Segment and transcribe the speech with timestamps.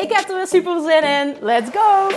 [0.00, 1.36] Ik heb er weer super zin in.
[1.40, 2.08] Let's go!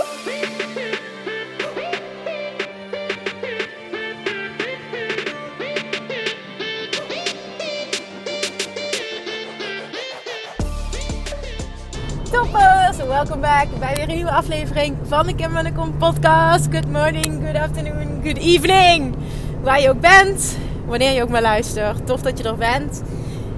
[12.32, 16.68] Toppers, welkom back bij weer een nieuwe aflevering van de Kim Kom podcast.
[16.72, 19.16] Good morning, good afternoon, good evening.
[19.62, 22.08] Waar je ook bent, wanneer je ook maar luistert.
[22.08, 23.04] Tof dat je er bent.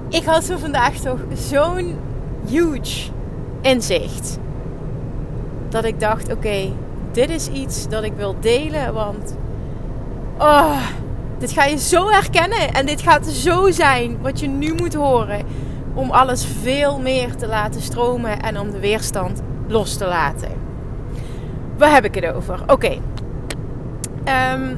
[0.09, 1.99] Ik had zo vandaag toch zo'n
[2.47, 3.13] huge
[3.65, 4.37] inzicht.
[5.69, 6.71] Dat ik dacht, oké,
[7.11, 8.93] dit is iets dat ik wil delen.
[8.93, 9.35] Want,
[10.39, 10.77] oh,
[11.37, 12.73] dit ga je zo herkennen.
[12.73, 15.41] En dit gaat zo zijn wat je nu moet horen.
[15.93, 20.51] Om alles veel meer te laten stromen en om de weerstand los te laten.
[21.77, 22.59] Waar heb ik het over?
[22.67, 22.97] Oké.
[24.23, 24.75] Ehm,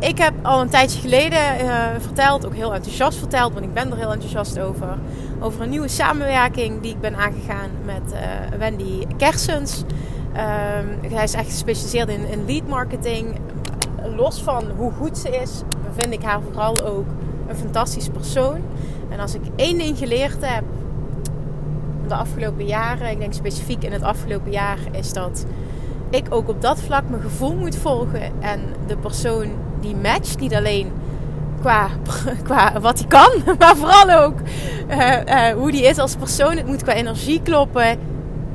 [0.00, 3.90] ik heb al een tijdje geleden uh, verteld, ook heel enthousiast verteld, want ik ben
[3.90, 4.98] er heel enthousiast over.
[5.40, 9.84] Over een nieuwe samenwerking die ik ben aangegaan met uh, Wendy Kersens.
[11.08, 13.38] Hij is echt gespecialiseerd in, in lead marketing.
[14.16, 15.62] Los van hoe goed ze is,
[15.96, 17.06] vind ik haar vooral ook
[17.48, 18.60] een fantastisch persoon.
[19.08, 20.64] En als ik één ding geleerd heb
[22.08, 25.44] de afgelopen jaren, ik denk specifiek in het afgelopen jaar, is dat
[26.10, 28.32] ik ook op dat vlak mijn gevoel moet volgen.
[28.40, 29.46] En de persoon
[29.80, 30.92] die matcht, niet alleen
[31.60, 31.88] qua,
[32.44, 34.34] qua wat hij kan, maar vooral ook
[34.90, 36.56] uh, uh, hoe die is als persoon.
[36.56, 37.98] Het moet qua energie kloppen.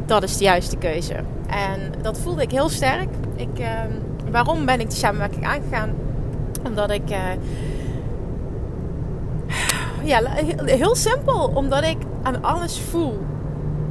[0.06, 1.16] Dat is de juiste keuze.
[1.48, 3.10] En dat voelde ik heel sterk.
[3.36, 3.68] Ik, uh,
[4.32, 5.94] waarom ben ik die samenwerking aangegaan?
[6.66, 7.10] Omdat ik.
[10.04, 10.22] ja,
[10.66, 11.52] heel simpel.
[11.54, 13.20] Omdat ik aan alles voel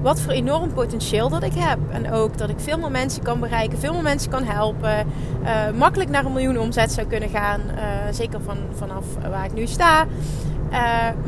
[0.05, 1.79] wat voor enorm potentieel dat ik heb.
[1.91, 5.07] En ook dat ik veel meer mensen kan bereiken, veel meer mensen kan helpen.
[5.43, 7.61] Uh, makkelijk naar een miljoen omzet zou kunnen gaan.
[7.61, 10.07] Uh, zeker van, vanaf waar ik nu sta.
[10.71, 10.79] Uh,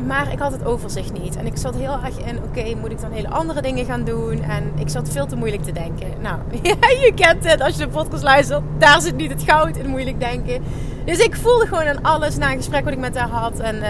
[0.05, 1.37] maar ik had het overzicht niet.
[1.37, 4.43] En ik zat heel erg in, oké, moet ik dan hele andere dingen gaan doen?
[4.43, 6.07] En ik zat veel te moeilijk te denken.
[6.21, 6.39] Nou,
[7.05, 8.63] je kent het als je de podcast luistert.
[8.77, 10.63] Daar zit niet het goud in moeilijk denken.
[11.07, 13.59] Dus ik voelde gewoon aan alles na een gesprek wat ik met haar had.
[13.59, 13.89] En uh,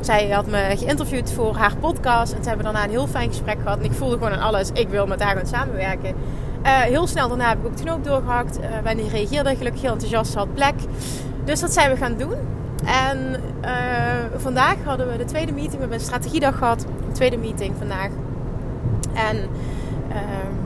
[0.00, 2.32] zij had me geïnterviewd voor haar podcast.
[2.32, 3.78] En ze hebben daarna een heel fijn gesprek gehad.
[3.78, 4.70] En ik voelde gewoon aan alles.
[4.72, 6.14] Ik wil met haar gaan samenwerken.
[6.62, 8.58] Uh, heel snel daarna heb ik ook de knoop doorgehakt.
[8.58, 10.34] Uh, Wendy reageerde gelukkig heel enthousiast.
[10.34, 10.74] Had plek.
[11.44, 12.34] Dus dat zijn we gaan doen.
[12.84, 13.40] En
[14.36, 15.74] vandaag hadden we de tweede meeting.
[15.74, 16.80] We hebben een strategiedag gehad.
[16.80, 18.10] De tweede meeting vandaag.
[19.14, 19.36] En
[20.08, 20.56] ehm,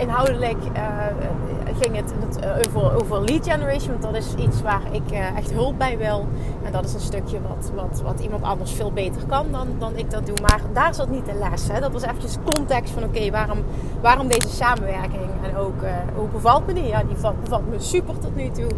[0.00, 0.58] inhoudelijk
[1.80, 2.12] ging het,
[2.66, 3.90] over, over lead generation.
[3.90, 6.28] Want dat is iets waar ik uh, echt hulp bij wil.
[6.64, 9.96] En dat is een stukje wat, wat, wat iemand anders veel beter kan dan, dan
[9.96, 10.36] ik dat doe.
[10.42, 11.68] Maar daar zat niet de les.
[11.68, 11.80] Hè.
[11.80, 13.58] Dat was eventjes context van oké, waarom,
[14.00, 15.30] waarom deze samenwerking?
[15.42, 16.86] En ook uh, hoe bevalt me die?
[16.86, 18.70] Ja, die bevalt me super tot nu toe.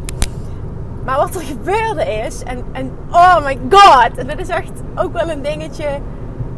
[1.05, 5.31] Maar wat er gebeurde is, en, en oh my god, dit is echt ook wel
[5.31, 5.89] een dingetje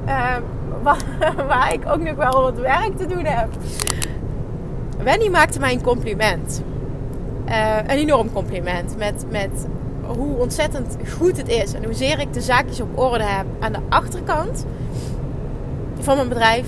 [0.83, 1.05] waar,
[1.49, 3.49] waar ik ook nog wel wat werk te doen heb.
[5.07, 6.63] Wendy maakte mij een compliment.
[7.49, 8.97] Uh, een enorm compliment.
[8.99, 9.67] Met, met
[10.07, 11.75] hoe ontzettend goed het is.
[11.75, 14.67] En hoezeer ik de zaakjes op orde heb aan de achterkant
[15.99, 16.67] van mijn bedrijf.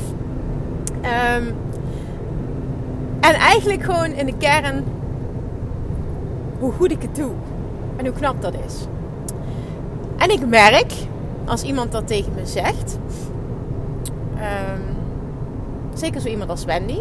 [0.92, 1.54] Um,
[3.20, 4.84] en eigenlijk gewoon in de kern
[6.58, 7.32] hoe goed ik het doe.
[7.96, 8.86] En hoe knap dat is.
[10.16, 10.92] En ik merk,
[11.44, 12.98] als iemand dat tegen me zegt.
[14.34, 14.96] Um,
[15.94, 17.00] zeker zo iemand als Wendy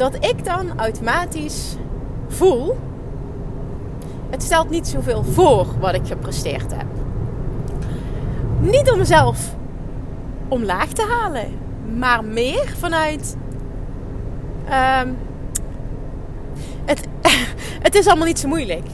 [0.00, 1.76] dat ik dan automatisch
[2.28, 2.78] voel.
[4.30, 6.86] Het stelt niet zoveel voor wat ik gepresteerd heb.
[8.60, 9.54] Niet om mezelf
[10.48, 11.58] omlaag te halen,
[11.98, 13.36] maar meer vanuit.
[15.02, 15.16] Um,
[16.84, 17.08] het,
[17.86, 18.86] het is allemaal niet zo moeilijk.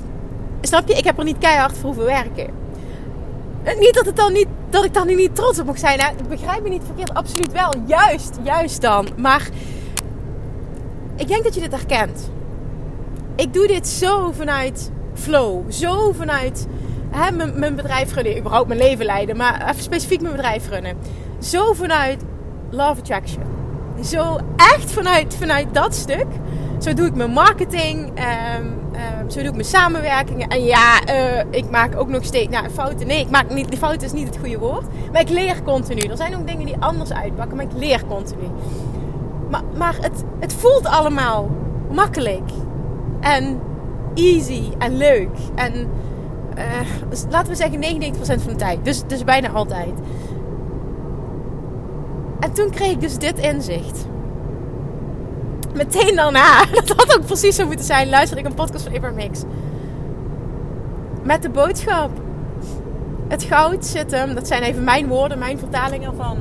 [0.60, 0.94] Snap je?
[0.94, 2.50] Ik heb er niet keihard voor hoeven werken.
[3.78, 5.98] Niet dat, het dan niet, dat ik dan niet trots op mag zijn.
[5.98, 7.14] Nou, begrijp me niet verkeerd.
[7.14, 7.72] Absoluut wel.
[7.86, 9.08] Juist, juist dan.
[9.16, 9.48] Maar
[11.16, 12.30] ik denk dat je dit herkent.
[13.36, 15.70] Ik doe dit zo vanuit flow.
[15.72, 16.66] Zo vanuit
[17.10, 18.38] hè, mijn, mijn bedrijf runnen.
[18.38, 19.36] Überhaupt mijn leven leiden.
[19.36, 20.96] Maar even specifiek mijn bedrijf runnen.
[21.38, 22.24] Zo vanuit
[22.70, 23.42] love attraction.
[24.04, 26.26] Zo echt vanuit, vanuit dat stuk.
[26.78, 28.10] Zo doe ik mijn marketing.
[28.58, 30.48] Um, um, zo doe ik mijn samenwerkingen.
[30.48, 33.06] En ja, uh, ik maak ook nog steeds nou, fouten.
[33.06, 34.84] Nee, ik maak niet, de fouten is niet het goede woord.
[35.12, 36.00] Maar ik leer continu.
[36.00, 37.56] Er zijn ook dingen die anders uitpakken.
[37.56, 38.50] Maar ik leer continu.
[39.50, 41.50] Maar, maar het, het voelt allemaal
[41.90, 42.50] makkelijk.
[43.20, 43.60] En
[44.14, 45.36] easy en leuk.
[45.54, 45.88] En
[46.58, 46.64] uh,
[47.30, 48.84] laten we zeggen 99% van de tijd.
[48.84, 49.92] Dus, dus bijna altijd.
[52.40, 54.06] En toen kreeg ik dus dit inzicht.
[55.74, 59.42] Meteen daarna, dat had ook precies zo moeten zijn, luisterde ik een podcast van Hicks.
[61.22, 62.10] Met de boodschap.
[63.28, 66.38] Het goud zit hem, dat zijn even mijn woorden, mijn vertaling ervan.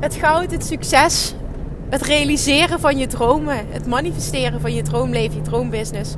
[0.00, 1.34] Het goud, het succes,
[1.88, 6.14] het realiseren van je dromen, het manifesteren van je droomleven, je droombusiness,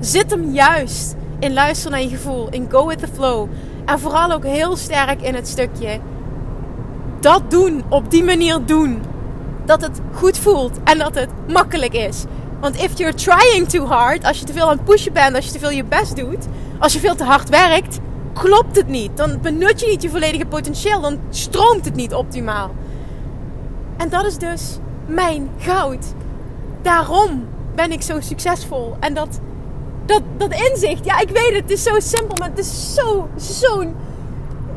[0.00, 3.48] zit hem juist in luisteren naar je gevoel, in go with the flow.
[3.84, 6.00] En vooral ook heel sterk in het stukje
[7.20, 9.02] dat doen, op die manier doen.
[9.64, 12.24] Dat het goed voelt en dat het makkelijk is.
[12.60, 15.44] Want if you're trying too hard, als je te veel aan het pushen bent, als
[15.44, 16.46] je te veel je best doet,
[16.78, 17.98] als je veel te hard werkt,
[18.32, 19.16] klopt het niet.
[19.16, 22.70] Dan benut je niet je volledige potentieel, dan stroomt het niet optimaal.
[23.96, 26.14] En dat is dus mijn goud.
[26.82, 27.44] Daarom
[27.74, 28.96] ben ik zo succesvol.
[29.00, 29.40] En dat,
[30.04, 33.28] dat, dat inzicht, ja, ik weet het, het is zo simpel, maar het is zo,
[33.36, 33.94] zo'n,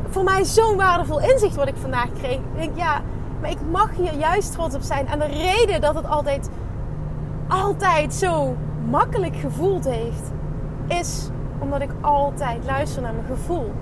[0.08, 2.36] voor mij zo'n waardevol inzicht wat ik vandaag kreeg.
[2.36, 3.02] Ik denk, ja,
[3.40, 5.06] maar ik mag hier juist trots op zijn.
[5.06, 6.48] En de reden dat het altijd,
[7.48, 8.56] altijd zo
[8.88, 10.30] makkelijk gevoeld heeft,
[10.88, 11.28] is
[11.58, 13.72] omdat ik altijd luister naar mijn gevoel.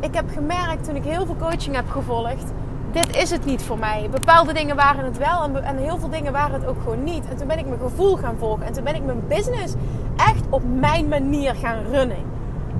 [0.00, 2.52] Ik heb gemerkt toen ik heel veel coaching heb gevolgd
[2.92, 4.08] dit is het niet voor mij.
[4.10, 7.28] Bepaalde dingen waren het wel en, heel veel dingen waren het ook gewoon niet.
[7.28, 8.66] En toen ben ik mijn gevoel gaan volgen.
[8.66, 9.74] En toen ben ik mijn business
[10.16, 12.24] echt op mijn manier gaan runnen.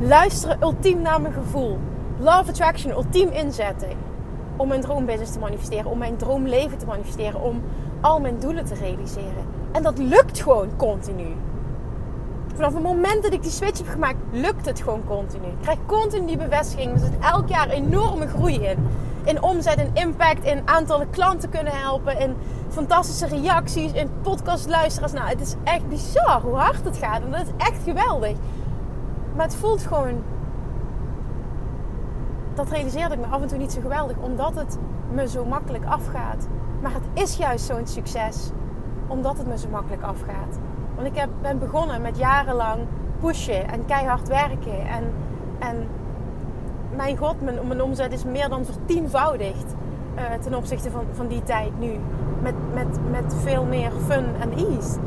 [0.00, 1.79] Luisteren ultiem naar mijn gevoel.
[2.19, 3.88] Love Attraction ultiem inzetten.
[4.56, 5.91] Om mijn droombusiness te manifesteren.
[5.91, 7.41] Om mijn droomleven te manifesteren.
[7.41, 7.62] Om
[8.00, 9.44] al mijn doelen te realiseren.
[9.73, 11.35] En dat lukt gewoon continu.
[12.55, 15.47] Vanaf het moment dat ik die switch heb gemaakt, lukt het gewoon continu.
[15.47, 16.93] Ik krijg continu die bevestiging.
[16.93, 18.88] Er zit elk jaar enorme groei in
[19.26, 22.37] in omzet, in impact, in aantallen klanten kunnen helpen, in
[22.69, 25.12] fantastische reacties, in podcastluisteraars.
[25.12, 28.37] Nou, het is echt bizar hoe hard het gaat en dat is echt geweldig.
[29.34, 30.23] Maar het voelt gewoon.
[32.55, 34.78] Dat realiseerde ik me af en toe niet zo geweldig, omdat het
[35.12, 36.49] me zo makkelijk afgaat.
[36.82, 38.50] Maar het is juist zo'n succes,
[39.06, 40.58] omdat het me zo makkelijk afgaat.
[40.94, 42.81] Want ik heb, ben begonnen met jarenlang
[43.20, 45.12] pushen en keihard werken en,
[45.58, 45.88] en
[46.97, 49.75] mijn god, mijn, omzet is meer dan vertienvoudigd
[50.17, 51.91] uh, ten opzichte van, van die tijd nu.
[52.43, 54.99] Met, met, met veel meer fun en ease.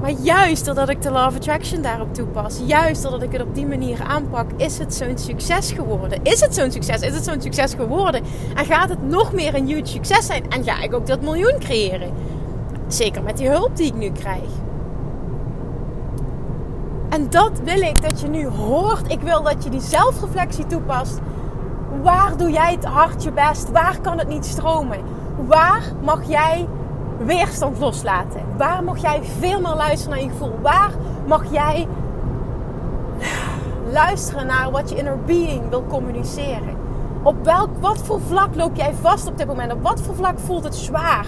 [0.00, 3.66] Maar juist doordat ik de Law Attraction daarop toepas, juist doordat ik het op die
[3.66, 6.20] manier aanpak, is het zo'n succes geworden.
[6.22, 7.00] Is het zo'n succes?
[7.00, 8.22] Is het zo'n succes geworden?
[8.54, 10.50] En gaat het nog meer een huge succes zijn?
[10.50, 12.12] En ga ik ook dat miljoen creëren?
[12.86, 14.50] Zeker met die hulp die ik nu krijg.
[17.12, 19.12] En dat wil ik dat je nu hoort.
[19.12, 21.20] Ik wil dat je die zelfreflectie toepast.
[22.02, 23.70] Waar doe jij het hard je best?
[23.70, 24.98] Waar kan het niet stromen?
[25.46, 26.68] Waar mag jij
[27.18, 28.40] weerstand loslaten?
[28.56, 30.58] Waar mag jij veel meer luisteren naar je gevoel?
[30.62, 30.90] Waar
[31.26, 31.88] mag jij
[33.90, 36.76] luisteren naar wat je inner being wil communiceren?
[37.22, 39.72] Op welk, wat voor vlak loop jij vast op dit moment?
[39.72, 41.26] Op wat voor vlak voelt het zwaar?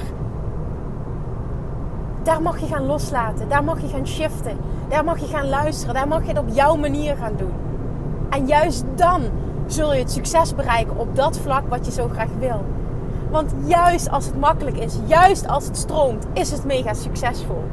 [2.25, 3.49] Daar mag je gaan loslaten.
[3.49, 4.56] Daar mag je gaan shiften.
[4.88, 5.94] Daar mag je gaan luisteren.
[5.94, 7.53] Daar mag je het op jouw manier gaan doen.
[8.31, 9.22] En juist dan
[9.67, 12.65] zul je het succes bereiken op dat vlak wat je zo graag wil.
[13.31, 17.65] Want juist als het makkelijk is, juist als het stroomt, is het mega succesvol.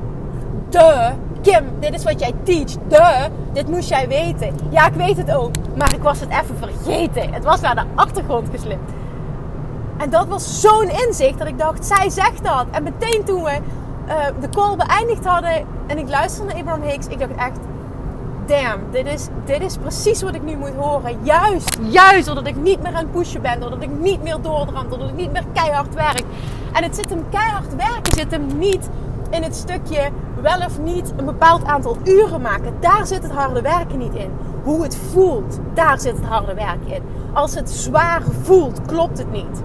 [0.70, 1.12] De
[1.42, 2.72] Kim, dit is wat jij teach.
[2.88, 4.56] De, dit moest jij weten.
[4.70, 5.52] Ja, ik weet het ook.
[5.76, 7.34] Maar ik was het even vergeten.
[7.34, 8.92] Het was naar de achtergrond geslipt.
[9.98, 12.66] En dat was zo'n inzicht dat ik dacht, zij zegt dat.
[12.72, 13.58] En meteen toen we
[14.08, 17.60] uh, de call beëindigd hadden en ik luisterde naar Abraham Hicks, ik dacht echt,
[18.46, 21.18] damn, dit is, dit is precies wat ik nu moet horen.
[21.24, 24.90] Juist, juist doordat ik niet meer aan het pushen ben, doordat ik niet meer doordram,
[24.90, 26.24] doordat ik niet meer keihard werk.
[26.74, 28.90] En het zit hem keihard werken, zit hem niet
[29.30, 30.10] in het stukje
[30.42, 32.74] wel of niet een bepaald aantal uren maken.
[32.80, 34.32] Daar zit het harde werken niet in.
[34.64, 37.02] Hoe het voelt, daar zit het harde werken in.
[37.34, 39.62] Als het zwaar voelt, klopt het niet.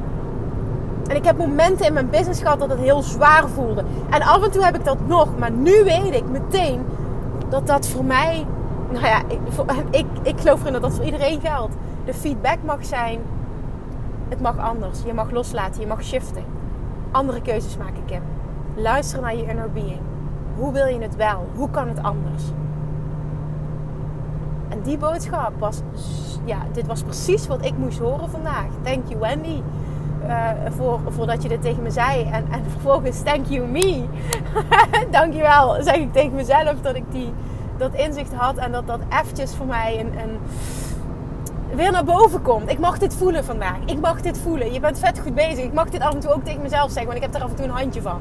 [1.08, 3.84] En ik heb momenten in mijn business gehad dat het heel zwaar voelde.
[4.10, 5.38] En af en toe heb ik dat nog.
[5.38, 6.86] Maar nu weet ik meteen
[7.48, 8.46] dat dat voor mij.
[8.90, 9.38] Nou ja, ik,
[9.90, 11.74] ik, ik geloof erin dat dat voor iedereen geldt.
[12.04, 13.20] De feedback mag zijn.
[14.28, 15.02] Het mag anders.
[15.04, 15.80] Je mag loslaten.
[15.80, 16.44] Je mag shiften.
[17.10, 18.22] Andere keuzes maken, Kim.
[18.74, 20.00] Luister naar je inner being.
[20.56, 21.46] Hoe wil je het wel?
[21.54, 22.42] Hoe kan het anders?
[24.68, 25.82] En die boodschap was,
[26.44, 28.66] ja, dit was precies wat ik moest horen vandaag.
[28.82, 29.62] Thank you, Wendy
[30.26, 32.22] uh, voor, voordat je dit tegen me zei.
[32.22, 34.04] En, en vervolgens, thank you me.
[35.10, 37.32] Dankjewel, zeg ik tegen mezelf dat ik die,
[37.76, 38.56] dat inzicht had.
[38.56, 40.38] En dat dat eventjes voor mij een, een,
[41.76, 42.70] weer naar boven komt.
[42.70, 43.78] Ik mag dit voelen vandaag.
[43.84, 44.72] Ik mag dit voelen.
[44.72, 45.64] Je bent vet goed bezig.
[45.64, 47.04] Ik mag dit af en toe ook tegen mezelf zeggen.
[47.04, 48.20] Want ik heb er af en toe een handje van.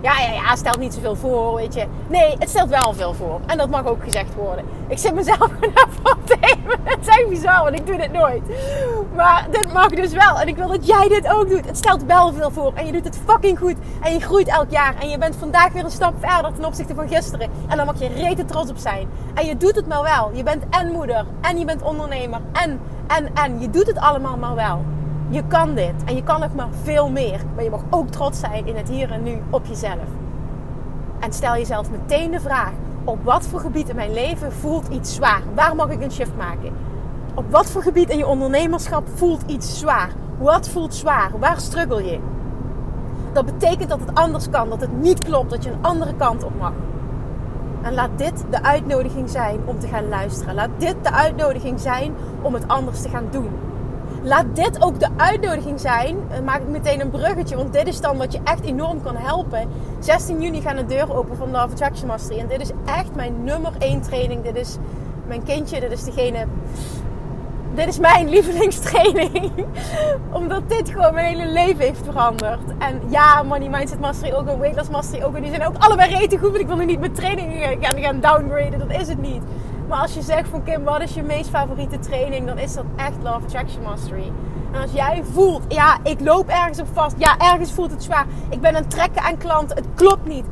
[0.00, 1.86] Ja, ja, ja, stelt niet zoveel voor, weet je.
[2.08, 3.40] Nee, het stelt wel veel voor.
[3.46, 4.64] En dat mag ook gezegd worden.
[4.88, 6.36] Ik zit mezelf gewoon even te
[6.82, 8.42] Het is echt bizar, want ik doe dit nooit.
[9.14, 10.40] Maar dit mag dus wel.
[10.40, 11.66] En ik wil dat jij dit ook doet.
[11.66, 12.72] Het stelt wel veel voor.
[12.74, 13.76] En je doet het fucking goed.
[14.02, 14.94] En je groeit elk jaar.
[15.00, 17.50] En je bent vandaag weer een stap verder ten opzichte van gisteren.
[17.68, 19.08] En daar mag je rete trots op zijn.
[19.34, 20.30] En je doet het maar wel.
[20.32, 21.26] Je bent en moeder.
[21.40, 22.40] En je bent ondernemer.
[22.52, 23.60] En, en, en.
[23.60, 24.84] Je doet het allemaal maar wel.
[25.28, 27.40] Je kan dit en je kan nog maar veel meer.
[27.54, 30.08] Maar je mag ook trots zijn in het hier en nu op jezelf.
[31.18, 32.72] En stel jezelf meteen de vraag:
[33.04, 35.42] op wat voor gebied in mijn leven voelt iets zwaar?
[35.54, 36.72] Waar mag ik een shift maken?
[37.34, 40.10] Op wat voor gebied in je ondernemerschap voelt iets zwaar?
[40.38, 41.30] Wat voelt zwaar?
[41.38, 42.18] Waar struggle je?
[43.32, 46.44] Dat betekent dat het anders kan, dat het niet klopt, dat je een andere kant
[46.44, 46.72] op mag.
[47.82, 50.54] En laat dit de uitnodiging zijn om te gaan luisteren.
[50.54, 53.50] Laat dit de uitnodiging zijn om het anders te gaan doen
[54.26, 56.16] laat dit ook de uitnodiging zijn.
[56.28, 59.16] Dan maak ik meteen een bruggetje, want dit is dan wat je echt enorm kan
[59.16, 59.68] helpen.
[59.98, 62.38] 16 juni gaan de deuren open van de Attraction Mastery.
[62.38, 64.42] En dit is echt mijn nummer 1 training.
[64.42, 64.76] Dit is
[65.26, 66.46] mijn kindje, dit is degene.
[67.74, 69.52] Dit is mijn lievelingstraining.
[70.40, 72.60] Omdat dit gewoon mijn hele leven heeft veranderd.
[72.78, 75.34] En ja, Money Mindset Mastery ook en Weightless Mastery ook.
[75.34, 76.50] En die zijn ook allebei rete goed.
[76.50, 78.78] Want ik wil nu niet mijn trainingen gaan downgraden.
[78.78, 79.42] Dat is het niet.
[79.88, 82.46] Maar als je zegt van Kim, wat is je meest favoriete training?
[82.46, 84.32] Dan is dat echt Love Attraction Mastery.
[84.72, 87.14] En als jij voelt, ja, ik loop ergens op vast.
[87.18, 88.26] Ja, ergens voelt het zwaar.
[88.48, 89.76] Ik ben aan het trekken aan klanten.
[89.76, 90.44] Het klopt niet.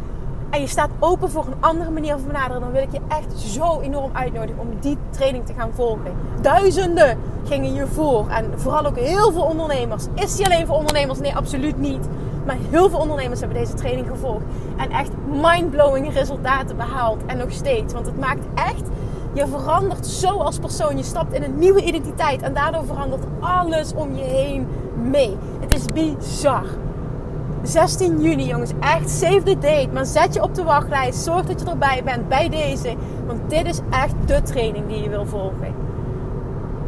[0.50, 2.60] En je staat open voor een andere manier van benaderen.
[2.60, 6.12] Dan wil ik je echt zo enorm uitnodigen om die training te gaan volgen.
[6.40, 8.28] Duizenden gingen je voor.
[8.28, 10.04] En vooral ook heel veel ondernemers.
[10.14, 11.18] Is die alleen voor ondernemers?
[11.18, 12.08] Nee, absoluut niet.
[12.46, 14.44] Maar heel veel ondernemers hebben deze training gevolgd.
[14.76, 17.24] En echt mindblowing resultaten behaald.
[17.26, 17.92] En nog steeds.
[17.92, 18.88] Want het maakt echt
[19.34, 20.96] je verandert zo als persoon.
[20.96, 22.42] Je stapt in een nieuwe identiteit.
[22.42, 24.66] En daardoor verandert alles om je heen
[25.10, 25.36] mee.
[25.60, 26.64] Het is bizar.
[27.62, 28.72] 16 juni, jongens.
[28.80, 29.88] Echt save the date.
[29.92, 31.24] Maar zet je op de wachtlijst.
[31.24, 32.94] Zorg dat je erbij bent bij deze.
[33.26, 35.74] Want dit is echt de training die je wil volgen.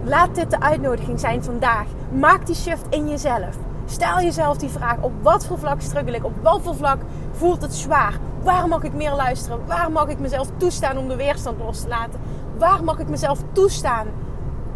[0.04, 1.86] Laat dit de uitnodiging zijn vandaag.
[2.12, 3.56] Maak die shift in jezelf.
[3.86, 6.24] Stel jezelf die vraag: op wat voor vlak struggle ik?
[6.24, 6.98] Op wat voor vlak
[7.36, 8.18] voelt het zwaar?
[8.42, 9.66] Waar mag ik meer luisteren?
[9.66, 12.20] Waar mag ik mezelf toestaan om de weerstand los te laten?
[12.58, 14.06] Waar mag ik mezelf toestaan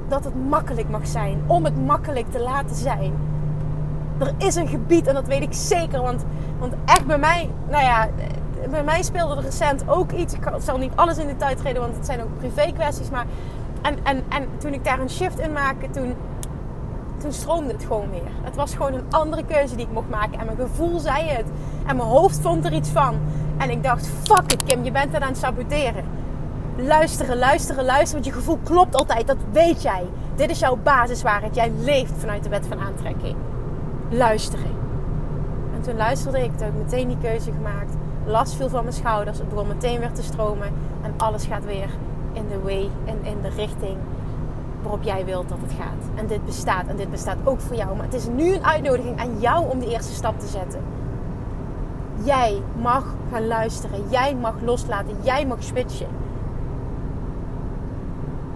[0.08, 1.42] dat het makkelijk mag zijn?
[1.46, 3.12] Om het makkelijk te laten zijn.
[4.18, 6.02] Er is een gebied en dat weet ik zeker.
[6.02, 6.24] Want,
[6.58, 8.08] want echt bij mij, nou ja,
[8.70, 10.34] bij mij speelde er recent ook iets.
[10.34, 13.10] Ik zal niet alles in detail treden, want het zijn ook privé kwesties.
[13.10, 13.26] Maar
[13.82, 16.14] en, en, en toen ik daar een shift in maakte, toen,
[17.20, 18.30] toen stroomde het gewoon weer.
[18.42, 20.38] Het was gewoon een andere keuze die ik mocht maken.
[20.38, 21.46] En mijn gevoel zei het.
[21.86, 23.18] En mijn hoofd vond er iets van.
[23.56, 26.04] En ik dacht, fuck it Kim, je bent er aan het saboteren.
[26.76, 28.22] Luisteren, luisteren, luisteren.
[28.22, 30.02] Want je gevoel klopt altijd, dat weet jij.
[30.34, 31.54] Dit is jouw basiswaarheid.
[31.54, 33.36] Jij leeft vanuit de wet van aantrekking.
[34.10, 34.78] Luisteren.
[35.74, 37.94] En toen luisterde ik, toen heb ik meteen die keuze gemaakt.
[38.26, 39.38] Last viel van mijn schouders.
[39.38, 40.68] Het begon meteen weer te stromen.
[41.02, 41.88] En alles gaat weer
[42.32, 43.96] in de way, in, in de richting
[44.82, 46.18] waarop jij wilt dat het gaat.
[46.18, 46.86] En dit bestaat.
[46.86, 47.96] En dit bestaat ook voor jou.
[47.96, 50.80] Maar het is nu een uitnodiging aan jou om de eerste stap te zetten.
[52.22, 54.08] Jij mag gaan luisteren.
[54.08, 55.16] Jij mag loslaten.
[55.22, 56.08] Jij mag switchen.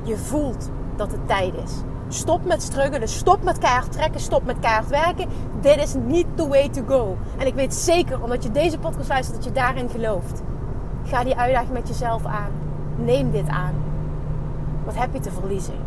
[0.03, 1.73] Je voelt dat het tijd is.
[2.09, 3.09] Stop met struggelen.
[3.09, 4.21] Stop met keihard trekken.
[4.21, 5.29] Stop met keihard werken.
[5.61, 7.17] Dit is niet the way to go.
[7.39, 10.43] En ik weet zeker, omdat je deze podcast luistert, dat je daarin gelooft.
[11.05, 12.51] Ga die uitdaging met jezelf aan.
[12.97, 13.75] Neem dit aan.
[14.85, 15.84] Wat heb je te verliezen?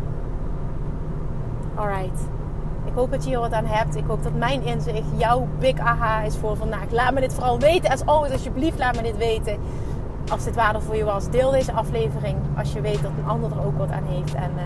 [1.78, 2.20] Alright.
[2.84, 3.96] Ik hoop dat je hier wat aan hebt.
[3.96, 6.90] Ik hoop dat mijn inzicht jouw big aha is voor vandaag.
[6.90, 7.90] Laat me dit vooral weten.
[7.90, 9.58] Als always, alsjeblieft, laat me dit weten.
[10.30, 12.36] Als dit waardevol voor je was, deel deze aflevering.
[12.58, 14.34] Als je weet dat een ander er ook wat aan heeft.
[14.34, 14.62] En uh,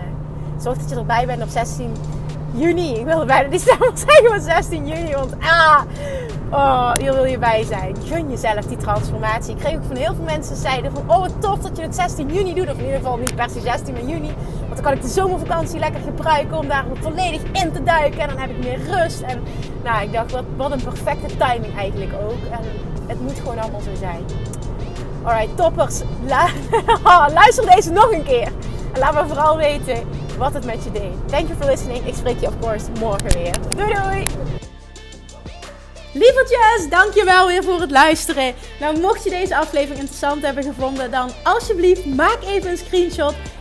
[0.61, 1.95] zorg dat je erbij bent op 16
[2.53, 2.93] juni.
[2.93, 3.61] Ik wilde bijna niet
[3.95, 5.13] zeggen, maar 16 juni.
[5.13, 5.81] Want ah,
[6.51, 7.95] oh, hier wil je bij zijn.
[8.05, 9.53] Gun jezelf die transformatie.
[9.53, 11.01] Ik kreeg ook van heel veel mensen zeiden van...
[11.07, 12.69] Oh, wat tof dat je het 16 juni doet.
[12.69, 14.31] Of in ieder geval niet per se 16, maar juni.
[14.83, 18.19] Kan ik de zomervakantie lekker gebruiken om daar volledig in te duiken.
[18.19, 19.21] En dan heb ik meer rust.
[19.21, 19.43] En
[19.83, 22.51] nou, ik dacht, wat, wat een perfecte timing eigenlijk ook.
[22.51, 22.59] En
[23.07, 24.25] het moet gewoon allemaal zo zijn.
[25.23, 26.01] Alright, toppers.
[27.33, 28.47] Luister deze nog een keer.
[28.93, 31.13] En laat me vooral weten wat het met je deed.
[31.27, 32.05] Thank you for listening.
[32.07, 33.55] Ik spreek je of course morgen weer.
[33.75, 34.25] Doei doei!
[36.13, 38.53] Lievertjes, dankjewel weer voor het luisteren.
[38.79, 43.35] Nou, mocht je deze aflevering interessant hebben gevonden, dan alsjeblieft maak even een screenshot